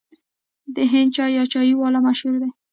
[0.75, 2.49] د هند چای یا چای والا مشهور دی.